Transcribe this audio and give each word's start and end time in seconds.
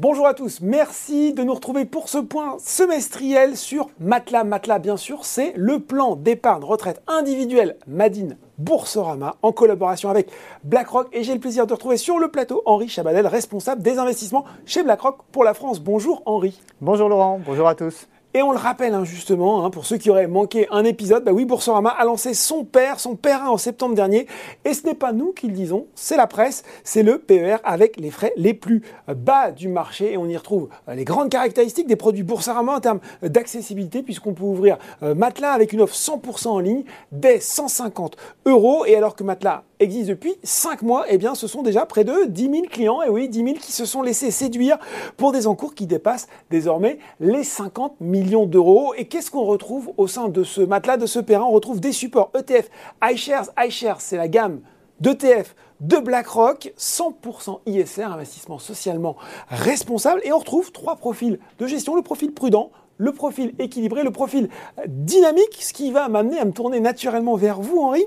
Bonjour 0.00 0.26
à 0.26 0.32
tous, 0.32 0.62
merci 0.62 1.34
de 1.34 1.42
nous 1.42 1.52
retrouver 1.52 1.84
pour 1.84 2.08
ce 2.08 2.16
point 2.16 2.56
semestriel 2.58 3.54
sur 3.54 3.90
Matelas. 4.00 4.44
Matelas, 4.44 4.78
bien 4.78 4.96
sûr, 4.96 5.26
c'est 5.26 5.52
le 5.56 5.78
plan 5.78 6.16
d'épargne 6.16 6.64
retraite 6.64 7.02
individuelle 7.06 7.76
Madine 7.86 8.38
Boursorama 8.56 9.36
en 9.42 9.52
collaboration 9.52 10.08
avec 10.08 10.30
BlackRock. 10.64 11.08
Et 11.12 11.22
j'ai 11.22 11.34
le 11.34 11.38
plaisir 11.38 11.66
de 11.66 11.74
retrouver 11.74 11.98
sur 11.98 12.18
le 12.18 12.28
plateau 12.28 12.62
Henri 12.64 12.88
Chabadel, 12.88 13.26
responsable 13.26 13.82
des 13.82 13.98
investissements 13.98 14.46
chez 14.64 14.82
BlackRock 14.82 15.18
pour 15.32 15.44
la 15.44 15.52
France. 15.52 15.80
Bonjour 15.80 16.22
Henri. 16.24 16.58
Bonjour 16.80 17.10
Laurent, 17.10 17.38
bonjour 17.44 17.68
à 17.68 17.74
tous. 17.74 18.08
Et 18.32 18.42
on 18.42 18.52
le 18.52 18.58
rappelle 18.58 18.94
hein, 18.94 19.04
justement, 19.04 19.64
hein, 19.64 19.70
pour 19.70 19.86
ceux 19.86 19.96
qui 19.96 20.08
auraient 20.08 20.28
manqué 20.28 20.68
un 20.70 20.84
épisode, 20.84 21.24
bah 21.24 21.32
oui, 21.32 21.44
Boursorama 21.44 21.90
a 21.90 22.04
lancé 22.04 22.32
son 22.32 22.64
père, 22.64 23.00
son 23.00 23.16
père 23.16 23.42
en 23.50 23.58
septembre 23.58 23.96
dernier. 23.96 24.28
Et 24.64 24.72
ce 24.72 24.86
n'est 24.86 24.94
pas 24.94 25.12
nous 25.12 25.32
qui 25.32 25.48
le 25.48 25.52
disons, 25.52 25.88
c'est 25.96 26.16
la 26.16 26.28
presse, 26.28 26.62
c'est 26.84 27.02
le 27.02 27.18
PER 27.18 27.56
avec 27.64 27.96
les 27.98 28.12
frais 28.12 28.32
les 28.36 28.54
plus 28.54 28.82
bas 29.08 29.50
du 29.50 29.66
marché. 29.66 30.12
Et 30.12 30.16
on 30.16 30.26
y 30.26 30.36
retrouve 30.36 30.68
euh, 30.88 30.94
les 30.94 31.04
grandes 31.04 31.28
caractéristiques 31.28 31.88
des 31.88 31.96
produits 31.96 32.22
Boursorama 32.22 32.76
en 32.76 32.80
termes 32.80 33.00
d'accessibilité, 33.22 34.04
puisqu'on 34.04 34.32
peut 34.32 34.44
ouvrir 34.44 34.78
euh, 35.02 35.16
Matelas 35.16 35.52
avec 35.52 35.72
une 35.72 35.80
offre 35.80 35.96
100% 35.96 36.48
en 36.48 36.60
ligne 36.60 36.84
dès 37.10 37.40
150 37.40 38.16
euros. 38.46 38.84
Et 38.84 38.94
alors 38.94 39.16
que 39.16 39.24
Matelas 39.24 39.64
existe 39.80 40.08
depuis 40.08 40.34
5 40.44 40.82
mois, 40.82 41.06
eh 41.08 41.18
bien 41.18 41.34
ce 41.34 41.46
sont 41.46 41.62
déjà 41.62 41.86
près 41.86 42.04
de 42.04 42.26
10 42.26 42.42
000 42.42 42.54
clients, 42.70 43.02
et 43.02 43.08
oui, 43.08 43.28
10 43.28 43.38
000 43.42 43.54
qui 43.54 43.72
se 43.72 43.84
sont 43.84 44.02
laissés 44.02 44.30
séduire 44.30 44.78
pour 45.16 45.32
des 45.32 45.46
encours 45.46 45.74
qui 45.74 45.86
dépassent 45.86 46.28
désormais 46.50 46.98
les 47.18 47.42
50 47.42 48.00
millions 48.00 48.46
d'euros. 48.46 48.94
Et 48.96 49.06
qu'est-ce 49.06 49.30
qu'on 49.30 49.44
retrouve 49.44 49.92
au 49.96 50.06
sein 50.06 50.28
de 50.28 50.44
ce 50.44 50.60
matelas, 50.60 50.98
de 50.98 51.06
ce 51.06 51.18
perrin? 51.18 51.44
On 51.44 51.52
retrouve 51.52 51.80
des 51.80 51.92
supports 51.92 52.30
ETF, 52.38 52.70
iShares. 53.02 53.50
iShares, 53.58 54.00
c'est 54.00 54.16
la 54.16 54.28
gamme 54.28 54.60
d'ETF 55.00 55.56
de 55.80 55.96
BlackRock, 55.96 56.74
100% 56.78 57.60
ISR, 57.64 58.02
investissement 58.02 58.58
socialement 58.58 59.16
responsable. 59.48 60.20
Et 60.24 60.32
on 60.32 60.38
retrouve 60.38 60.72
trois 60.72 60.96
profils 60.96 61.38
de 61.58 61.66
gestion, 61.66 61.96
le 61.96 62.02
profil 62.02 62.32
prudent, 62.32 62.70
le 62.98 63.12
profil 63.12 63.54
équilibré, 63.58 64.02
le 64.02 64.10
profil 64.10 64.50
dynamique, 64.86 65.56
ce 65.60 65.72
qui 65.72 65.90
va 65.90 66.08
m'amener 66.08 66.38
à 66.38 66.44
me 66.44 66.52
tourner 66.52 66.80
naturellement 66.80 67.34
vers 67.34 67.62
vous, 67.62 67.80
Henri. 67.80 68.04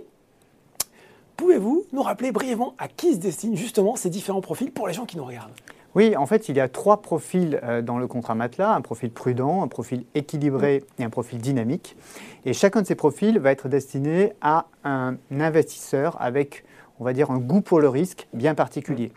Pouvez-vous 1.44 1.84
nous 1.92 2.02
rappeler 2.02 2.32
brièvement 2.32 2.74
à 2.78 2.88
qui 2.88 3.12
se 3.12 3.18
destinent 3.18 3.58
justement 3.58 3.98
ces 3.98 4.10
différents 4.10 4.40
profils 4.40 4.72
pour 4.72 4.88
les 4.88 4.94
gens 4.94 5.04
qui 5.04 5.18
nous 5.18 5.26
regardent? 5.26 5.52
Oui, 5.94 6.16
en 6.16 6.26
fait, 6.26 6.48
il 6.48 6.56
y 6.56 6.62
a 6.62 6.70
trois 6.70 7.02
profils 7.02 7.60
euh, 7.64 7.82
dans 7.82 7.98
le 7.98 8.08
contrat 8.08 8.34
matelas, 8.34 8.74
un 8.74 8.80
profil 8.80 9.12
prudent, 9.12 9.62
un 9.62 9.68
profil 9.68 10.06
équilibré 10.16 10.86
et 11.00 11.04
un 11.04 11.10
profil 11.10 11.40
dynamique. 11.40 11.98
Et 12.46 12.54
chacun 12.54 12.82
de 12.82 12.88
ces 12.88 12.96
profils 12.96 13.40
va 13.40 13.52
être 13.52 13.68
destiné 13.68 14.32
à 14.40 14.68
un 14.86 15.18
investisseur 15.38 16.16
avec, 16.22 16.64
on 17.02 17.04
va 17.04 17.12
dire, 17.12 17.30
un 17.30 17.40
goût 17.40 17.60
pour 17.60 17.82
le 17.82 17.90
risque 17.90 18.26
bien 18.32 18.56
particulier. 18.56 19.12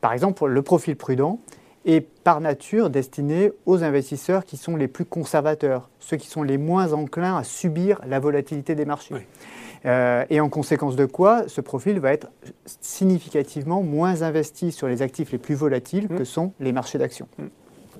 Par 0.00 0.12
exemple, 0.12 0.46
le 0.46 0.62
profil 0.62 0.94
prudent 0.94 1.40
est 1.84 2.02
par 2.02 2.40
nature 2.40 2.88
destiné 2.88 3.50
aux 3.66 3.82
investisseurs 3.82 4.44
qui 4.44 4.56
sont 4.58 4.76
les 4.76 4.86
plus 4.86 5.04
conservateurs, 5.04 5.90
ceux 5.98 6.18
qui 6.18 6.28
sont 6.28 6.44
les 6.44 6.56
moins 6.56 6.92
enclins 6.92 7.36
à 7.36 7.42
subir 7.42 8.00
la 8.06 8.20
volatilité 8.20 8.76
des 8.76 8.84
marchés. 8.84 9.26
Euh, 9.86 10.24
et 10.30 10.40
en 10.40 10.48
conséquence 10.48 10.96
de 10.96 11.04
quoi, 11.04 11.44
ce 11.46 11.60
profil 11.60 12.00
va 12.00 12.12
être 12.12 12.28
significativement 12.80 13.82
moins 13.82 14.22
investi 14.22 14.72
sur 14.72 14.88
les 14.88 15.02
actifs 15.02 15.32
les 15.32 15.38
plus 15.38 15.54
volatiles 15.54 16.08
que 16.08 16.22
mm. 16.22 16.26
sont 16.26 16.52
les 16.60 16.72
marchés 16.72 16.98
d'actions. 16.98 17.28
Mm. 17.38 17.44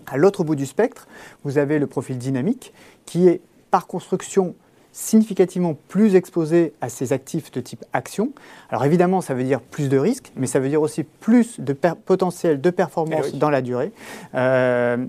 À 0.06 0.16
l'autre 0.16 0.44
bout 0.44 0.54
du 0.54 0.66
spectre, 0.66 1.06
vous 1.44 1.58
avez 1.58 1.78
le 1.78 1.86
profil 1.86 2.18
dynamique 2.18 2.72
qui 3.06 3.28
est 3.28 3.40
par 3.70 3.86
construction 3.86 4.54
significativement 4.92 5.76
plus 5.88 6.14
exposé 6.14 6.72
à 6.80 6.88
ces 6.88 7.12
actifs 7.12 7.50
de 7.50 7.60
type 7.60 7.84
action. 7.92 8.30
Alors 8.70 8.84
évidemment, 8.84 9.20
ça 9.20 9.34
veut 9.34 9.42
dire 9.42 9.60
plus 9.60 9.88
de 9.88 9.98
risques, 9.98 10.30
mais 10.36 10.46
ça 10.46 10.60
veut 10.60 10.68
dire 10.68 10.80
aussi 10.80 11.02
plus 11.02 11.58
de 11.58 11.72
potentiel 11.72 12.60
de 12.60 12.70
performance 12.70 13.30
eh 13.34 13.36
dans 13.36 13.50
la 13.50 13.60
durée. 13.60 13.92
Euh, 14.34 15.04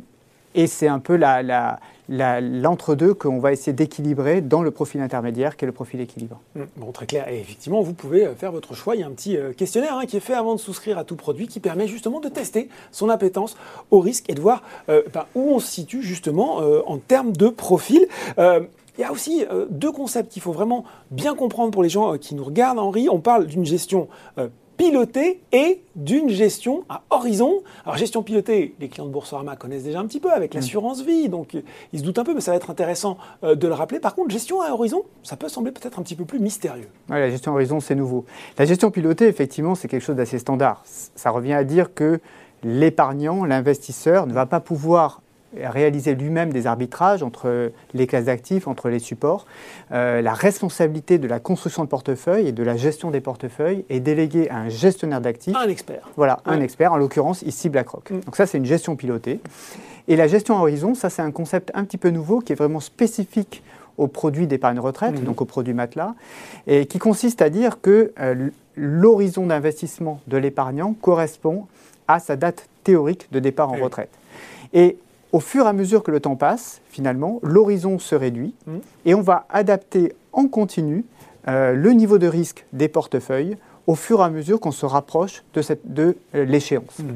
et 0.56 0.66
c'est 0.66 0.88
un 0.88 1.00
peu 1.00 1.16
la, 1.16 1.80
l'entre-deux 2.10 3.14
qu'on 3.14 3.40
va 3.40 3.52
essayer 3.52 3.74
d'équilibrer 3.74 4.42
dans 4.42 4.62
le 4.62 4.72
profil 4.72 5.02
intermédiaire 5.02 5.58
qui 5.58 5.66
est 5.66 5.68
le 5.68 5.72
profil 5.72 6.02
équilibre. 6.02 6.40
Mmh, 6.56 6.62
bon, 6.78 6.92
très 6.92 7.06
clair. 7.06 7.28
Et 7.30 7.40
effectivement, 7.40 7.82
vous 7.82 7.94
pouvez 7.94 8.26
euh, 8.26 8.36
faire 8.36 8.52
votre 8.52 8.74
choix. 8.74 8.96
Il 8.96 9.02
y 9.02 9.04
a 9.04 9.08
un 9.08 9.12
petit 9.12 9.38
euh, 9.38 9.54
questionnaire 9.54 9.98
hein, 9.98 10.06
qui 10.06 10.18
est 10.18 10.22
fait 10.22 10.34
avant 10.34 10.56
de 10.56 10.60
souscrire 10.60 10.98
à 10.98 11.04
tout 11.04 11.16
produit 11.16 11.48
qui 11.48 11.60
permet 11.60 11.88
justement 11.88 12.20
de 12.20 12.30
tester 12.30 12.70
son 12.92 13.10
appétence 13.10 13.58
au 13.92 14.00
risque 14.00 14.30
et 14.30 14.34
de 14.34 14.42
voir 14.42 14.64
euh, 14.90 15.02
ben, 15.14 15.26
où 15.36 15.54
on 15.54 15.60
se 15.60 15.68
situe 15.68 16.02
justement 16.02 16.58
en 16.86 16.98
termes 16.98 17.32
de 17.32 17.48
profil. 17.48 18.08
Il 18.38 19.02
y 19.02 19.04
a 19.04 19.12
aussi 19.12 19.46
deux 19.70 19.92
concepts 19.92 20.32
qu'il 20.32 20.42
faut 20.42 20.52
vraiment 20.52 20.86
bien 21.12 21.36
comprendre 21.36 21.72
pour 21.72 21.84
les 21.84 21.90
gens 21.90 22.18
qui 22.18 22.36
nous 22.36 22.44
regardent, 22.44 22.80
Henri. 22.80 23.10
On 23.10 23.20
parle 23.20 23.46
d'une 23.46 23.66
gestion 23.66 24.08
pilotée 24.78 25.42
et 25.52 25.82
d'une 25.96 26.30
gestion 26.30 26.84
à 26.90 27.04
horizon. 27.10 27.62
Alors 27.86 27.98
gestion 27.98 28.24
pilotée, 28.24 28.76
les 28.80 28.90
clients 28.90 29.06
de 29.06 29.12
Boursorama 29.12 29.56
connaissent 29.56 29.84
déjà 29.84 30.00
un 30.00 30.06
petit 30.06 30.20
peu 30.20 30.32
avec 30.32 30.54
mm. 30.54 30.58
l'assurance 30.58 31.02
vie, 31.04 31.30
donc 31.30 31.56
euh, 31.56 31.62
ils 31.94 32.00
se 32.00 32.04
doutent 32.04 32.20
un 32.20 32.24
peu, 32.24 32.34
mais 32.34 32.42
ça 32.42 32.52
va 32.52 32.58
être 32.58 32.70
intéressant 32.70 33.18
euh, 33.44 33.56
de 33.56 33.68
le 33.68 33.74
rappeler. 33.74 34.00
Par 34.00 34.16
contre, 34.16 34.32
gestion 34.32 34.62
à 34.62 34.72
horizon, 34.72 35.04
ça 35.24 35.38
peut 35.38 35.50
sembler 35.50 35.72
peut-être 35.72 36.00
un 36.00 36.04
petit 36.04 36.16
peu 36.16 36.26
plus 36.26 36.40
mystérieux. 36.40 36.90
Oui, 37.10 37.20
la 37.20 37.30
gestion 37.30 37.52
à 37.52 37.56
horizon, 37.56 37.80
c'est 37.80 37.96
nouveau. 37.96 38.26
La 38.58 38.66
gestion 38.66 38.92
pilotée, 38.92 39.28
effectivement, 39.28 39.76
c'est 39.76 39.88
quelque 39.88 40.04
chose 40.04 40.16
d'assez 40.16 40.40
standard. 40.40 40.84
Ça 40.86 41.30
revient 41.30 41.54
à 41.54 41.64
dire 41.64 41.94
que 41.94 42.20
l'épargnant, 42.64 43.46
l'investisseur, 43.46 44.28
ne 44.28 44.34
va 44.34 44.46
pas 44.46 44.60
pouvoir 44.60 45.22
réaliser 45.64 46.16
lui-même 46.16 46.52
des 46.52 46.68
arbitrages 46.68 47.24
entre 47.24 47.72
les 47.94 48.08
classes 48.08 48.26
d'actifs, 48.26 48.68
entre 48.68 48.90
les 48.90 49.00
supports. 49.00 49.46
Euh, 49.92 50.22
la 50.22 50.34
responsabilité 50.34 51.18
de 51.18 51.28
la 51.28 51.40
construction 51.40 51.84
de 51.84 51.90
portefeuille 51.90 52.48
et 52.48 52.52
de 52.52 52.64
la 52.64 52.76
gestion 52.76 53.12
des 53.12 53.22
portefeuilles 53.22 53.86
est 53.90 54.00
déléguée 54.00 54.50
à 54.50 54.58
un 54.58 54.70
gestionnaire 54.70 55.22
d'actifs. 55.22 55.56
Un 55.56 55.70
expert. 55.70 56.10
Voilà, 56.16 56.40
un 56.46 56.62
expert, 56.62 56.94
en 56.94 56.98
l'occurrence 56.98 57.42
ici 57.42 57.70
BlackRock. 57.70 58.12
Mm. 58.12 58.20
Donc 58.22 58.36
ça, 58.36 58.46
c'est 58.46 58.58
une 58.58 58.66
gestion 58.66 58.96
pilotée. 58.96 59.40
Et 60.08 60.16
la 60.16 60.28
gestion 60.28 60.58
à 60.58 60.62
horizon, 60.62 60.94
ça, 60.94 61.10
c'est 61.10 61.22
un 61.22 61.32
concept 61.32 61.72
un 61.74 61.84
petit 61.84 61.98
peu 61.98 62.10
nouveau 62.10 62.40
qui 62.40 62.54
est 62.54 62.56
vraiment 62.56 62.80
spécifique 62.80 63.64
aux 63.98 64.08
produits 64.08 64.48
d'épargne 64.48 64.80
retraite, 64.80 65.20
mm. 65.20 65.24
donc 65.24 65.42
aux 65.42 65.46
produits 65.46 65.74
matelas, 65.74 66.16
et 66.68 66.86
qui 66.86 67.00
consiste 67.00 67.42
à 67.42 67.50
dire 67.50 67.82
que 67.82 68.12
euh, 68.20 68.50
l'horizon 68.76 69.48
d'investissement 69.48 70.20
de 70.28 70.38
l'épargnant 70.38 70.94
correspond 71.02 71.66
à 72.08 72.20
sa 72.20 72.36
date 72.36 72.68
théorique 72.84 73.28
de 73.32 73.40
départ 73.40 73.72
en 73.72 73.78
retraite. 73.78 74.12
Et 74.74 74.98
au 75.32 75.40
fur 75.40 75.66
et 75.66 75.70
à 75.70 75.74
mesure 75.74 76.04
que 76.04 76.12
le 76.12 76.20
temps 76.20 76.36
passe, 76.36 76.82
finalement, 76.90 77.40
l'horizon 77.44 78.00
se 78.00 78.16
réduit 78.16 78.54
mmh. 78.68 78.78
et 79.06 79.16
on 79.16 79.22
va 79.22 79.46
adapter 79.50 80.14
en 80.32 80.48
continu 80.48 81.06
euh, 81.48 81.74
le 81.74 81.92
niveau 81.92 82.18
de 82.18 82.28
risque 82.28 82.66
des 82.74 82.88
portefeuilles 82.88 83.58
au 83.88 83.96
fur 83.96 84.22
et 84.22 84.24
à 84.24 84.30
mesure 84.30 84.60
qu'on 84.60 84.72
se 84.72 84.86
rapproche 84.86 85.44
de, 85.54 85.62
de 85.86 86.18
euh, 86.36 86.46
l'échéance. 86.46 87.00
Mmh. 87.00 87.10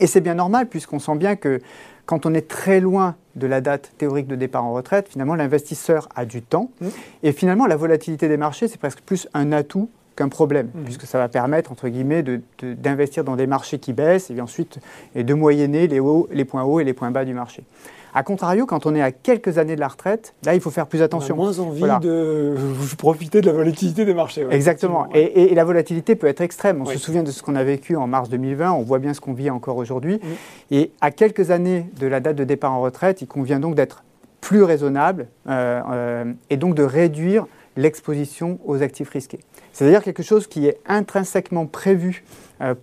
Et 0.00 0.06
c'est 0.06 0.20
bien 0.20 0.34
normal 0.34 0.66
puisqu'on 0.66 0.98
sent 0.98 1.16
bien 1.16 1.36
que 1.36 1.60
quand 2.04 2.26
on 2.26 2.34
est 2.34 2.48
très 2.48 2.80
loin 2.80 3.16
de 3.34 3.46
la 3.46 3.60
date 3.60 3.92
théorique 3.98 4.28
de 4.28 4.36
départ 4.36 4.64
en 4.64 4.72
retraite, 4.72 5.08
finalement, 5.08 5.34
l'investisseur 5.34 6.08
a 6.14 6.24
du 6.24 6.40
temps. 6.42 6.70
Mmh. 6.80 6.86
Et 7.24 7.32
finalement, 7.32 7.66
la 7.66 7.76
volatilité 7.76 8.28
des 8.28 8.36
marchés, 8.36 8.68
c'est 8.68 8.78
presque 8.78 9.00
plus 9.00 9.28
un 9.34 9.52
atout 9.52 9.90
qu'un 10.16 10.28
problème, 10.28 10.70
mmh. 10.74 10.84
puisque 10.84 11.06
ça 11.06 11.18
va 11.18 11.28
permettre, 11.28 11.70
entre 11.70 11.88
guillemets, 11.88 12.24
d'investir 12.62 13.22
dans 13.22 13.36
des 13.36 13.46
marchés 13.46 13.78
qui 13.78 13.92
baissent 13.92 14.30
et 14.30 14.40
ensuite 14.40 14.78
et 15.14 15.22
de 15.24 15.34
moyenner 15.34 15.86
les, 15.86 16.00
hauts, 16.00 16.28
les 16.32 16.44
points 16.44 16.64
hauts 16.64 16.80
et 16.80 16.84
les 16.84 16.94
points 16.94 17.10
bas 17.10 17.24
du 17.24 17.34
marché. 17.34 17.64
A 18.14 18.22
contrario, 18.22 18.64
quand 18.64 18.86
on 18.86 18.94
est 18.94 19.02
à 19.02 19.12
quelques 19.12 19.58
années 19.58 19.74
de 19.74 19.80
la 19.80 19.88
retraite, 19.88 20.34
là, 20.46 20.54
il 20.54 20.60
faut 20.62 20.70
faire 20.70 20.86
plus 20.86 21.02
attention. 21.02 21.34
On 21.38 21.42
a 21.42 21.52
moins 21.52 21.58
envie 21.58 21.82
de 22.00 22.54
profiter 22.98 23.42
de 23.42 23.46
la 23.46 23.52
volatilité 23.52 24.06
des 24.06 24.14
marchés. 24.14 24.46
Exactement. 24.50 25.06
Et, 25.12 25.54
la 25.54 25.64
volatilité 25.64 26.16
peut 26.16 26.26
être 26.26 26.40
extrême. 26.40 26.80
On 26.80 26.86
se 26.86 26.98
souvient 26.98 27.22
de 27.22 27.30
ce 27.30 27.42
qu'on 27.42 27.54
a 27.56 27.62
vécu 27.62 27.94
en 27.94 28.06
mars 28.06 28.30
2020. 28.30 28.72
On 28.72 28.80
voit 28.80 29.00
bien 29.00 29.12
ce 29.12 29.20
qu'on 29.20 29.34
vit 29.34 29.50
encore 29.50 29.76
aujourd'hui. 29.76 30.14
Mmh. 30.14 30.74
Et 30.74 30.92
à 31.02 31.10
quelques 31.10 31.50
années 31.50 31.90
de 32.00 32.06
la 32.06 32.20
date 32.20 32.36
de 32.36 32.44
départ 32.44 32.72
en 32.72 32.80
retraite, 32.80 33.20
il 33.20 33.26
convient 33.26 33.60
donc 33.60 33.74
d'être 33.74 34.02
plus 34.40 34.62
raisonnable 34.62 35.26
euh, 35.48 35.82
euh, 35.90 36.32
et 36.50 36.56
donc 36.56 36.74
de 36.74 36.84
réduire 36.84 37.46
l'exposition 37.76 38.58
aux 38.64 38.82
actifs 38.82 39.10
risqués. 39.10 39.40
C'est-à-dire 39.72 40.02
quelque 40.02 40.22
chose 40.22 40.46
qui 40.46 40.66
est 40.66 40.78
intrinsèquement 40.86 41.66
prévu 41.66 42.24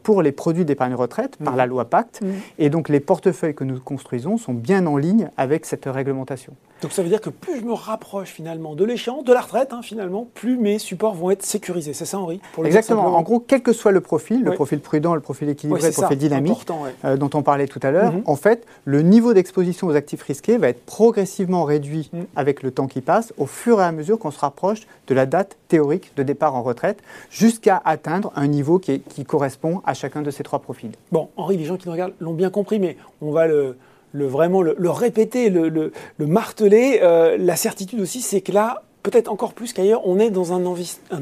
pour 0.04 0.22
les 0.22 0.32
produits 0.32 0.66
d'épargne 0.66 0.94
retraite 0.94 1.38
par 1.38 1.54
mmh. 1.54 1.58
la 1.58 1.66
loi 1.66 1.86
Pacte. 1.86 2.22
Mmh. 2.22 2.28
Et 2.60 2.70
donc 2.70 2.90
les 2.90 3.00
portefeuilles 3.00 3.56
que 3.56 3.64
nous 3.64 3.80
construisons 3.80 4.38
sont 4.38 4.54
bien 4.54 4.86
en 4.86 4.98
ligne 4.98 5.30
avec 5.38 5.66
cette 5.66 5.86
réglementation. 5.86 6.54
Donc 6.84 6.92
ça 6.92 7.02
veut 7.02 7.08
dire 7.08 7.22
que 7.22 7.30
plus 7.30 7.62
je 7.62 7.66
me 7.66 7.72
rapproche 7.72 8.28
finalement 8.28 8.76
de 8.76 8.84
l'échéance, 8.84 9.24
de 9.24 9.32
la 9.32 9.40
retraite 9.40 9.72
hein, 9.72 9.82
finalement, 9.82 10.28
plus 10.34 10.58
mes 10.58 10.80
supports 10.80 11.16
vont 11.16 11.32
être 11.32 11.44
sécurisés. 11.44 11.94
C'est 11.94 12.04
ça 12.04 12.20
Henri 12.20 12.42
Exactement. 12.62 13.16
En 13.16 13.22
gros, 13.22 13.40
quel 13.40 13.64
que 13.64 13.72
soit 13.72 13.94
le 13.94 14.02
profil, 14.02 14.44
le 14.44 14.52
profil 14.52 14.82
prudent, 14.82 15.16
le 15.16 15.22
profil 15.22 15.48
équilibré, 15.48 15.82
le 15.82 15.94
profil 15.94 16.18
dynamique 16.18 16.68
euh, 17.06 17.16
dont 17.16 17.30
on 17.36 17.42
parlait 17.42 17.68
tout 17.68 17.80
à 17.84 17.92
l'heure, 17.92 18.12
mmh. 18.12 18.24
en 18.26 18.36
fait, 18.36 18.66
le 18.84 19.02
niveau 19.02 19.34
d'exposition 19.34 19.88
aux 19.88 19.96
actifs 19.96 20.24
risqués 20.24 20.58
va 20.58 20.68
être 20.68 20.86
progressivement 20.86 21.64
réduit 21.64 22.12
avec 22.36 22.62
le 22.64 22.72
temps 22.72 22.88
qui 22.88 23.00
passe 23.00 23.34
au 23.38 23.46
fur 23.46 23.80
et 23.80 23.86
à 23.86 23.94
mesure 23.94 24.20
qu'on 24.20 24.32
se 24.32 24.40
rapproche 24.40 24.82
de 25.08 25.14
la 25.14 25.26
date 25.26 25.56
théorique 25.70 26.12
de 26.18 26.24
départ 26.24 26.54
en 26.54 26.64
retraite 26.64 27.02
jusqu'à 27.32 27.82
atteindre 27.86 28.34
un 28.36 28.48
niveau 28.48 28.78
qui, 28.78 29.00
qui 29.00 29.24
correspond 29.24 29.63
à 29.86 29.94
chacun 29.94 30.22
de 30.22 30.32
ces 30.32 30.44
trois 30.44 30.60
profils. 30.60 30.92
Bon, 31.12 31.30
Henri, 31.38 31.58
les 31.58 31.66
gens 31.66 31.78
qui 31.78 31.88
nous 31.88 31.94
regardent 31.94 32.14
l'ont 32.20 32.34
bien 32.34 32.50
compris, 32.50 32.80
mais 32.80 32.98
on 33.22 33.32
va 33.32 33.48
le, 33.48 33.76
vraiment 34.14 34.62
le, 34.62 34.90
répéter, 34.90 35.50
le, 35.50 35.92
marteler. 36.20 37.00
Euh, 37.02 37.38
la 37.40 37.56
certitude 37.56 38.00
aussi, 38.00 38.22
c'est 38.22 38.42
que 38.42 38.52
là, 38.52 38.84
peut-être 39.04 39.32
encore 39.32 39.54
plus 39.54 39.74
qu'ailleurs, 39.74 40.06
on 40.06 40.20
est 40.20 40.30
dans 40.30 40.54
un, 40.54 40.64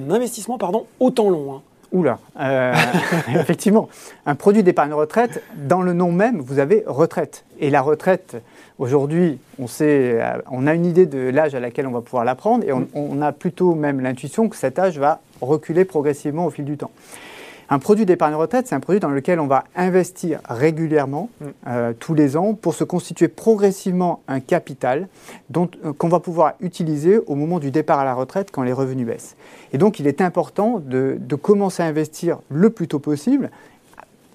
investissement 0.10 0.58
pardon, 0.58 0.86
au 1.00 1.12
temps 1.12 1.30
long. 1.30 1.56
Hein. 1.56 1.62
Oula, 1.92 2.20
euh, 2.40 2.74
effectivement, 3.36 3.90
un 4.26 4.36
produit 4.36 4.64
d'épargne 4.64 4.94
retraite, 4.94 5.44
dans 5.68 5.82
le 5.82 5.92
nom 5.92 6.12
même, 6.12 6.40
vous 6.40 6.60
avez 6.60 6.84
retraite. 6.88 7.44
Et 7.60 7.70
la 7.70 7.82
retraite, 7.82 8.38
aujourd'hui, 8.80 9.40
on, 9.60 9.68
sait, 9.68 10.22
euh, 10.22 10.38
on 10.50 10.68
a 10.68 10.74
une 10.74 10.86
idée 10.86 11.06
de 11.06 11.20
l'âge 11.20 11.54
à 11.54 11.60
laquelle 11.60 11.88
on 11.88 11.92
va 11.92 12.00
pouvoir 12.00 12.24
la 12.24 12.36
prendre, 12.36 12.64
et 12.64 12.72
on, 12.72 12.88
on 12.94 13.22
a 13.22 13.34
plutôt 13.34 13.76
même 13.76 14.00
l'intuition 14.00 14.48
que 14.48 14.56
cet 14.56 14.80
âge 14.80 14.98
va 15.00 15.20
reculer 15.42 15.84
progressivement 15.84 16.46
au 16.46 16.50
fil 16.50 16.64
du 16.64 16.78
temps. 16.78 16.92
Un 17.74 17.80
produit 17.80 18.06
d'épargne 18.06 18.36
retraite, 18.36 18.68
c'est 18.68 18.76
un 18.76 18.82
produit 18.82 19.00
dans 19.00 19.10
lequel 19.10 19.40
on 19.40 19.48
va 19.48 19.64
investir 19.78 20.42
régulièrement, 20.50 21.30
mm. 21.40 21.46
euh, 21.68 21.94
tous 21.98 22.14
les 22.14 22.36
ans, 22.36 22.54
pour 22.54 22.74
se 22.74 22.84
constituer 22.84 23.30
progressivement 23.30 24.22
un 24.28 24.42
capital 24.42 25.08
euh, 25.56 25.94
qu'on 25.98 26.10
va 26.10 26.20
pouvoir 26.20 26.56
utiliser 26.60 27.18
au 27.18 27.36
moment 27.36 27.60
du 27.60 27.72
départ 27.72 28.00
à 28.00 28.04
la 28.04 28.14
retraite 28.14 28.50
quand 28.52 28.64
les 28.64 28.74
revenus 28.74 29.08
baissent. 29.08 29.38
Et 29.72 29.78
donc, 29.78 30.02
il 30.02 30.08
est 30.08 30.20
important 30.20 30.80
de, 30.86 31.16
de 31.18 31.36
commencer 31.36 31.82
à 31.82 31.86
investir 31.86 32.40
le 32.50 32.72
plus 32.72 32.90
tôt 32.90 33.00
possible, 33.00 33.50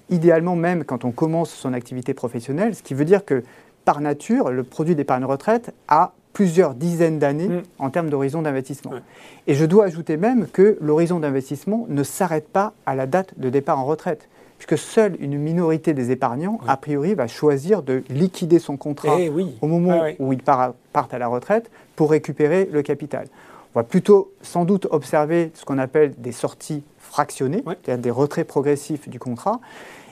idéalement 0.09 0.55
même 0.55 0.83
quand 0.83 1.05
on 1.05 1.11
commence 1.11 1.51
son 1.51 1.73
activité 1.73 2.15
professionnelle, 2.15 2.73
ce 2.73 2.81
qui 2.81 2.95
veut 2.95 3.05
dire 3.05 3.23
que 3.23 3.43
par 3.85 4.01
nature, 4.01 4.49
le 4.49 4.63
produit 4.63 4.95
d'épargne 4.95 5.25
retraite 5.25 5.75
a 5.87 6.13
plusieurs 6.37 6.75
dizaines 6.75 7.17
d'années 7.17 7.47
mm. 7.47 7.63
en 7.79 7.89
termes 7.89 8.11
d'horizon 8.11 8.43
d'investissement. 8.43 8.91
Et 9.47 9.55
je 9.55 9.65
dois 9.65 9.85
ajouter 9.85 10.17
même 10.17 10.45
que 10.45 10.77
l'horizon 10.81 11.19
d'investissement 11.19 11.87
ne 11.89 12.03
s'arrête 12.03 12.47
pas 12.47 12.73
à 12.85 12.93
la 12.93 13.07
date 13.07 13.33
de 13.37 13.49
départ 13.49 13.79
en 13.79 13.85
retraite, 13.85 14.29
puisque 14.59 14.77
seule 14.77 15.17
une 15.19 15.39
minorité 15.39 15.95
des 15.95 16.11
épargnants, 16.11 16.59
a 16.67 16.77
priori, 16.77 17.15
va 17.15 17.25
choisir 17.25 17.81
de 17.81 18.03
liquider 18.09 18.59
son 18.59 18.77
contrat 18.77 19.17
eh 19.19 19.31
au 19.61 19.67
moment 19.67 20.03
où 20.19 20.31
ils 20.31 20.43
partent 20.43 21.11
à 21.11 21.17
la 21.17 21.27
retraite 21.27 21.71
pour 21.95 22.11
récupérer 22.11 22.69
le 22.71 22.83
capital. 22.83 23.25
On 23.73 23.79
va 23.79 23.83
plutôt 23.83 24.31
sans 24.43 24.63
doute 24.63 24.85
observer 24.91 25.49
ce 25.55 25.65
qu'on 25.65 25.79
appelle 25.79 26.13
des 26.19 26.31
sorties 26.31 26.83
fractionnées, 26.99 27.63
c'est-à-dire 27.65 27.97
des 27.97 28.11
retraits 28.11 28.45
progressifs 28.45 29.09
du 29.09 29.17
contrat. 29.17 29.59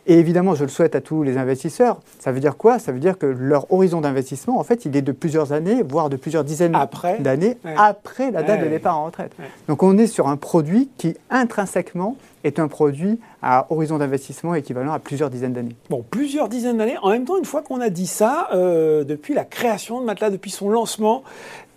Et 0.07 0.19
évidemment, 0.19 0.53
je 0.53 0.63
le 0.63 0.69
souhaite 0.69 0.95
à 0.95 1.01
tous 1.01 1.23
les 1.23 1.37
investisseurs. 1.37 1.99
Ça 2.19 2.31
veut 2.31 2.39
dire 2.39 2.57
quoi? 2.57 2.77
Ça 2.77 2.91
veut 2.91 2.99
dire 2.99 3.17
que 3.17 3.25
leur 3.25 3.71
horizon 3.73 4.01
d'investissement, 4.01 4.59
en 4.59 4.63
fait, 4.63 4.85
il 4.85 4.95
est 4.95 5.01
de 5.01 5.11
plusieurs 5.11 5.51
années, 5.51 5.83
voire 5.83 6.09
de 6.09 6.15
plusieurs 6.15 6.43
dizaines 6.43 6.77
d'années 7.19 7.57
après 7.77 8.31
la 8.31 8.43
date 8.43 8.63
de 8.63 8.67
départ 8.67 8.97
en 8.97 9.05
retraite. 9.05 9.31
Donc 9.67 9.83
on 9.83 9.97
est 9.97 10.07
sur 10.07 10.27
un 10.27 10.37
produit 10.37 10.89
qui, 10.97 11.15
intrinsèquement, 11.29 12.17
est 12.43 12.59
un 12.59 12.67
produit 12.67 13.19
à 13.41 13.65
horizon 13.71 13.97
d'investissement 13.97 14.53
équivalent 14.53 14.93
à 14.93 14.99
plusieurs 14.99 15.31
dizaines 15.31 15.53
d'années. 15.53 15.75
Bon, 15.89 16.05
plusieurs 16.07 16.49
dizaines 16.49 16.77
d'années. 16.77 16.97
En 17.01 17.09
même 17.09 17.25
temps, 17.25 17.37
une 17.37 17.45
fois 17.45 17.63
qu'on 17.63 17.81
a 17.81 17.89
dit 17.89 18.07
ça, 18.07 18.49
euh, 18.53 19.03
depuis 19.03 19.33
la 19.33 19.45
création 19.45 19.99
de 19.99 20.05
Matelas, 20.05 20.29
depuis 20.29 20.51
son 20.51 20.69
lancement, 20.69 21.23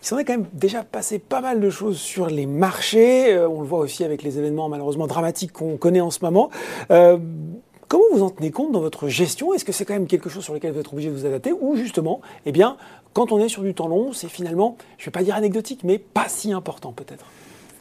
il 0.03 0.07
s'en 0.07 0.19
est 0.19 0.25
quand 0.25 0.35
même 0.35 0.47
déjà 0.53 0.85
passé 0.85 1.19
pas 1.19 1.41
mal 1.41 1.61
de 1.61 1.71
choses 1.71 1.99
sur 1.99 2.27
les 2.27 2.47
marchés. 2.47 3.35
Euh, 3.35 3.49
on 3.49 3.61
le 3.63 3.67
voit 3.67 3.81
aussi 3.81 4.05
avec 4.05 4.23
les 4.23 4.39
événements 4.39 4.69
malheureusement 4.69 5.07
dramatiques 5.07 5.53
qu'on 5.53 5.77
connaît 5.77 6.01
en 6.01 6.11
ce 6.11 6.21
moment. 6.23 6.51
Euh, 6.91 7.19
Comment 7.89 8.05
vous 8.13 8.23
en 8.23 8.29
tenez 8.29 8.51
compte 8.51 8.71
dans 8.71 8.81
votre 8.81 9.09
gestion? 9.09 9.55
Est-ce 9.55 9.65
que 9.65 9.73
c'est 9.73 9.87
quand 9.87 9.95
même 9.95 10.07
quelque 10.07 10.29
chose 10.29 10.45
sur 10.45 10.53
lequel 10.53 10.73
vous 10.73 10.81
êtes 10.81 10.93
obligé 10.93 11.09
de 11.09 11.15
vous 11.15 11.25
adapter? 11.25 11.55
Ou 11.59 11.75
justement, 11.75 12.21
eh 12.45 12.53
bien, 12.53 12.77
quand 13.15 13.33
on 13.33 13.41
est 13.41 13.49
sur 13.49 13.63
du 13.63 13.73
temps 13.73 13.89
long, 13.89 14.13
c'est 14.13 14.29
finalement, 14.29 14.77
je 14.99 15.05
ne 15.05 15.07
vais 15.07 15.11
pas 15.11 15.23
dire 15.23 15.35
anecdotique, 15.35 15.81
mais 15.85 15.99
pas 15.99 16.29
si 16.29 16.53
important 16.53 16.93
peut-être 16.93 17.25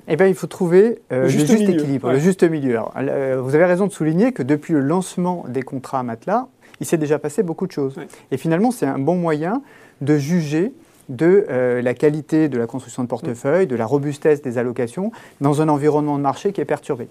eh 0.09 0.15
bien, 0.15 0.27
il 0.27 0.35
faut 0.35 0.47
trouver 0.47 0.99
euh, 1.11 1.23
le 1.23 1.27
juste, 1.27 1.51
équilibre, 1.51 2.13
le 2.13 2.19
juste 2.19 2.43
milieu. 2.43 2.79
Euh, 2.95 3.41
vous 3.41 3.55
avez 3.55 3.65
raison 3.65 3.87
de 3.87 3.91
souligner 3.91 4.31
que 4.31 4.41
depuis 4.41 4.71
le 4.71 4.79
lancement 4.79 5.43
des 5.49 5.63
contrats 5.63 5.99
à 5.99 6.03
matelas, 6.03 6.47
il 6.79 6.85
s'est 6.85 6.97
déjà 6.97 7.19
passé 7.19 7.43
beaucoup 7.43 7.67
de 7.67 7.73
choses. 7.73 7.95
Et 8.31 8.37
finalement, 8.37 8.71
c'est 8.71 8.85
un 8.85 8.99
bon 8.99 9.17
moyen 9.17 9.61
de 9.99 10.17
juger 10.17 10.71
de 11.09 11.45
euh, 11.49 11.81
la 11.81 11.93
qualité 11.93 12.47
de 12.47 12.57
la 12.57 12.67
construction 12.67 13.03
de 13.03 13.09
portefeuille, 13.09 13.67
de 13.67 13.75
la 13.75 13.85
robustesse 13.85 14.41
des 14.41 14.57
allocations 14.57 15.11
dans 15.41 15.61
un 15.61 15.67
environnement 15.67 16.17
de 16.17 16.23
marché 16.23 16.53
qui 16.53 16.61
est 16.61 16.65
perturbé. 16.65 17.09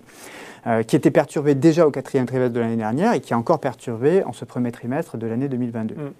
Euh, 0.67 0.83
qui 0.83 0.97
était 0.97 1.13
perturbé 1.13 1.55
déjà 1.55 1.87
au 1.87 1.93
quatrième 1.93 2.27
trimestre 2.27 2.53
de 2.53 2.59
l'année 2.59 2.77
dernière 2.77 3.13
et 3.13 3.21
qui 3.21 3.33
est 3.33 3.37
encore 3.37 3.61
perturbé 3.61 4.25
en 4.25 4.33
ce 4.33 4.45
premier 4.45 4.73
trimestre 4.73 5.17
de 5.17 5.25
l'année 5.29 5.49
2022. 5.49 5.95
Mm. 5.95 6.13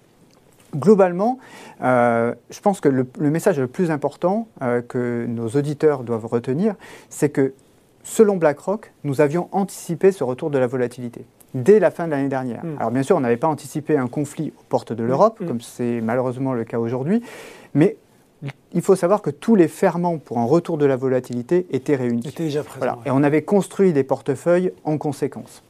Globalement, 0.77 1.37
euh, 1.81 2.33
je 2.49 2.61
pense 2.61 2.79
que 2.79 2.87
le, 2.87 3.05
message 3.19 3.59
le 3.59 3.67
plus 3.67 3.91
important 3.91 4.47
euh, 4.61 4.81
que 4.81 5.25
nos 5.27 5.49
auditeurs 5.49 6.03
doivent 6.03 6.27
retenir, 6.27 6.75
c'est 7.09 7.27
que 7.27 7.53
selon 8.03 8.37
BlackRock, 8.37 8.93
nous 9.03 9.19
avions 9.19 9.49
anticipé 9.51 10.13
ce 10.13 10.23
retour 10.23 10.49
de 10.49 10.57
la 10.57 10.67
volatilité 10.67 11.25
dès 11.53 11.79
la 11.79 11.91
fin 11.91 12.05
de 12.05 12.11
l'année 12.11 12.29
dernière. 12.29 12.63
Mm. 12.63 12.77
Alors 12.79 12.91
bien 12.91 13.03
sûr, 13.03 13.17
on 13.17 13.21
n'avait 13.21 13.35
pas 13.35 13.49
anticipé 13.49 13.97
un 13.97 14.07
conflit 14.07 14.53
aux 14.57 14.63
portes 14.69 14.93
de 14.93 15.03
l'Europe, 15.03 15.41
mm. 15.41 15.45
comme 15.45 15.59
c'est 15.59 15.99
malheureusement 15.99 16.53
le 16.53 16.63
cas 16.63 16.79
aujourd'hui, 16.79 17.21
mais 17.73 17.97
il 18.73 18.81
faut 18.81 18.95
savoir 18.95 19.21
que 19.21 19.29
tous 19.29 19.55
les 19.55 19.67
ferments 19.67 20.17
pour 20.17 20.37
un 20.39 20.45
retour 20.45 20.77
de 20.77 20.85
la 20.85 20.95
volatilité 20.95 21.65
étaient 21.71 21.95
réunis. 21.95 22.33
Déjà 22.35 22.63
présents. 22.63 22.99
Et 23.05 23.11
on 23.11 23.23
avait 23.23 23.41
construit 23.41 23.93
des 23.93 24.03
portefeuilles 24.03 24.71
en 24.83 24.97
conséquence. 24.97 25.63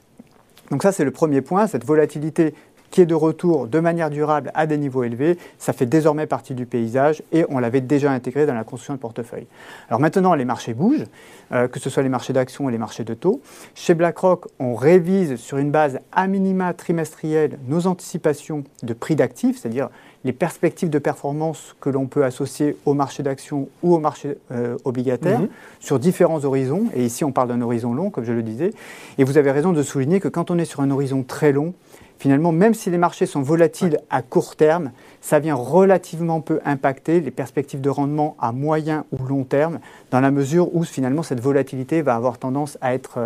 Donc 0.72 0.84
ça, 0.84 0.92
c'est 0.92 1.06
le 1.06 1.12
premier 1.12 1.42
point, 1.42 1.68
cette 1.68 1.86
volatilité 1.86 2.54
qui 2.92 3.02
est 3.02 3.06
de 3.06 3.16
retour 3.16 3.68
de 3.68 3.80
manière 3.80 4.10
durable 4.10 4.52
à 4.54 4.66
des 4.66 4.78
niveaux 4.78 5.04
élevés, 5.04 5.38
ça 5.58 5.74
fait 5.74 5.86
désormais 5.86 6.26
partie 6.26 6.54
du 6.54 6.66
paysage 6.66 7.22
et 7.32 7.46
on 7.50 7.60
l'avait 7.60 7.82
déjà 7.82 8.12
intégré 8.12 8.46
dans 8.46 8.54
la 8.54 8.64
construction 8.64 8.94
de 8.94 9.00
portefeuille. 9.00 9.48
Alors 9.90 10.00
maintenant, 10.00 10.34
les 10.34 10.46
marchés 10.46 10.74
bougent, 10.74 11.06
euh, 11.52 11.68
que 11.68 11.80
ce 11.80 11.90
soit 11.90 12.04
les 12.04 12.10
marchés 12.10 12.34
d'actions 12.34 12.70
et 12.70 12.72
les 12.72 12.78
marchés 12.78 13.04
de 13.04 13.14
taux. 13.14 13.42
Chez 13.76 13.94
BlackRock, 13.94 14.48
on 14.60 14.76
révise 14.76 15.36
sur 15.36 15.58
une 15.58 15.72
base 15.72 16.00
à 16.12 16.28
minima 16.28 16.74
trimestrielle 16.74 17.60
nos 17.68 17.88
anticipations 17.88 18.64
de 18.84 18.94
prix 18.94 19.16
d'actifs, 19.16 19.60
c'est-à-dire 19.60 19.90
les 20.24 20.34
perspectives 20.34 20.90
de 20.90 21.00
performance 21.00 21.76
que 21.80 21.90
l'on 21.90 22.08
peut 22.08 22.26
associer 22.26 22.76
au 22.86 22.94
marché 22.94 23.24
d'actions 23.24 23.70
ou 23.82 23.96
au 23.96 24.00
marché 24.00 24.38
euh, 24.52 24.78
obligataire 24.84 25.40
mhm. 25.42 25.50
sur 25.80 26.00
différents 26.00 26.44
horizons. 26.44 26.88
Et 26.96 27.06
ici, 27.06 27.24
on 27.24 27.32
parle 27.32 27.48
d'un 27.48 27.62
horizon 27.62 27.94
long, 27.94 28.10
comme 28.10 28.26
je 28.26 28.34
le 28.34 28.44
disais. 28.44 28.74
Et 29.18 29.24
vous 29.24 29.38
avez 29.38 29.52
raison 29.52 29.72
de 29.72 29.82
souligner 29.84 30.20
que 30.20 30.28
quand 30.28 30.52
on 30.52 30.58
est 30.58 30.66
sur 30.66 30.82
un 30.82 30.92
horizon 30.92 31.24
très 31.24 31.52
long, 31.52 31.74
finalement, 32.20 32.52
même 32.52 32.74
si 32.74 32.90
les 32.90 32.98
marchés 32.98 33.26
sont 33.26 33.42
volatiles 33.42 34.00
à 34.10 34.22
court 34.22 34.56
terme, 34.56 34.92
ça 35.22 35.40
vient 35.40 35.56
relativement 35.56 36.42
peu 36.42 36.60
impacter 36.66 37.20
les 37.20 37.32
perspectives 37.32 37.82
de 37.82 37.90
rendement 37.90 38.36
à 38.40 38.52
moyen 38.52 39.06
ou 39.12 39.26
long 39.26 39.44
terme, 39.44 39.80
dans 40.12 40.20
la 40.20 40.32
mesure 40.32 40.74
où 40.76 40.84
finalement 40.84 41.24
cette 41.24 41.42
volatilité 41.42 42.02
va 42.02 42.16
avoir 42.16 42.38
tendance 42.38 42.78
à 42.82 42.94
être, 42.94 43.18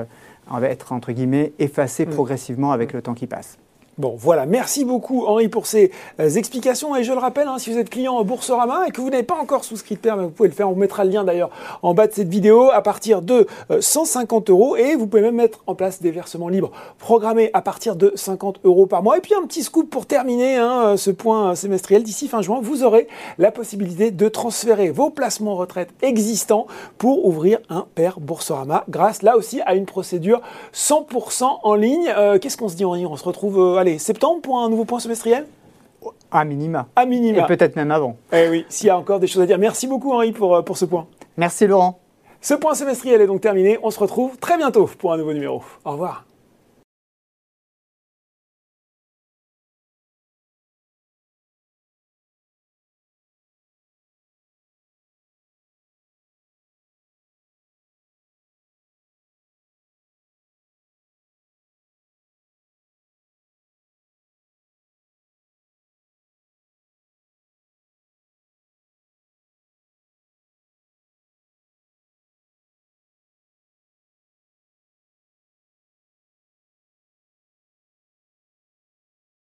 euh, 0.52 0.64
être 0.64 0.94
entre 0.94 1.12
guillemets, 1.12 1.54
effacée 1.60 2.06
mm. 2.06 2.10
progressivement 2.10 2.72
avec 2.72 2.94
mm. 2.94 2.98
le 2.98 3.02
temps 3.02 3.14
qui 3.14 3.28
passe. 3.28 3.58
Bon, 3.98 4.16
voilà, 4.18 4.46
merci 4.46 4.86
beaucoup 4.86 5.26
Henri 5.26 5.50
pour 5.50 5.66
ces 5.66 5.92
euh, 6.22 6.30
explications. 6.30 6.96
Et 6.96 7.04
je 7.04 7.12
le 7.12 7.20
rappelle, 7.20 7.50
hein, 7.50 7.58
si 7.60 7.72
vous 7.72 7.78
êtes 7.78 7.90
client 7.90 8.14
en 8.14 8.24
Boursorama 8.24 8.88
et 8.88 8.92
que 8.92 9.02
vous 9.02 9.10
n'avez 9.10 9.24
pas 9.24 9.36
encore 9.36 9.66
souscrit 9.66 9.98
de 10.02 10.10
vous 10.10 10.30
pouvez 10.30 10.48
le 10.48 10.56
faire. 10.56 10.70
On 10.70 10.72
vous 10.72 10.80
mettra 10.80 11.04
le 11.04 11.12
lien 11.12 11.26
d'ailleurs 11.26 11.50
en 11.82 11.94
bas 11.94 12.08
de 12.08 12.14
cette 12.14 12.30
vidéo 12.30 12.70
à 12.72 12.82
partir 12.82 13.22
de 13.22 13.48
150 13.82 14.50
euh, 14.50 14.54
euros. 14.54 14.76
Et 14.78 14.96
vous 14.96 15.08
pouvez 15.08 15.22
même 15.22 15.36
mettre 15.36 15.60
en 15.68 15.76
place 15.76 16.02
des 16.02 16.12
versements 16.12 16.48
libres 16.48 16.72
programmés 17.00 17.50
à 17.54 17.62
partir 17.62 17.98
de 17.98 18.14
50 18.16 18.62
euros 18.64 18.86
par 18.86 19.04
mois. 19.04 19.18
Et 19.18 19.22
puis 19.22 19.34
un 19.36 19.46
petit 19.46 19.62
scoop 19.62 19.90
pour 19.90 20.06
terminer 20.06 20.56
hein, 20.56 20.84
euh, 20.86 20.98
ce 20.98 21.12
point 21.12 21.54
semestriel. 21.56 22.04
D'ici 22.04 22.30
fin 22.30 22.42
juin, 22.42 22.62
vous 22.64 22.86
aurez 22.86 23.10
la 23.40 23.52
possibilité 23.52 24.12
de 24.12 24.30
transférer 24.30 24.90
vos 24.90 25.10
placements 25.10 25.58
retraite 25.58 25.90
existants 26.02 26.66
pour 26.98 27.26
ouvrir 27.26 27.60
un 27.70 27.86
père 27.94 28.22
Boursorama 28.22 28.86
grâce 28.88 29.22
là 29.22 29.36
aussi 29.36 29.60
à 29.66 29.76
une 29.76 29.86
procédure 29.86 30.40
100% 30.74 31.44
en 31.62 31.76
ligne. 31.76 32.10
Qu'est-ce 32.42 32.56
qu'on 32.56 32.70
se 32.70 32.76
dit 32.76 32.86
Henri? 32.86 33.06
On 33.06 33.18
se 33.18 33.26
retrouve 33.26 33.78
allez, 33.82 33.91
septembre 34.00 34.42
pour 34.42 34.60
un 34.60 34.70
nouveau 34.70 34.86
point 34.86 35.00
semestriel? 35.00 35.46
À 36.32 36.46
minima. 36.46 36.88
À 36.96 37.06
minima. 37.06 37.44
Et 37.44 37.46
peut-être 37.46 37.76
même 37.76 37.92
avant. 37.92 38.16
Eh 38.32 38.50
oui, 38.50 38.66
s'il 38.70 38.88
y 38.88 38.90
a 38.90 38.98
encore 38.98 39.20
des 39.20 39.28
choses 39.28 39.42
à 39.42 39.46
dire. 39.46 39.58
Merci 39.58 39.88
beaucoup 39.88 40.14
Henri 40.14 40.32
pour, 40.32 40.56
euh, 40.56 40.62
pour 40.62 40.78
ce 40.78 40.86
point. 40.86 41.08
Merci 41.38 41.68
Laurent. 41.68 42.00
Ce 42.42 42.54
point 42.54 42.74
semestriel 42.74 43.22
est 43.22 43.28
donc 43.28 43.42
terminé. 43.42 43.78
On 43.84 43.92
se 43.92 44.00
retrouve 44.00 44.38
très 44.38 44.58
bientôt 44.58 44.90
pour 44.98 45.14
un 45.14 45.18
nouveau 45.18 45.34
numéro. 45.34 45.62
Au 45.86 45.92
revoir. 45.92 46.26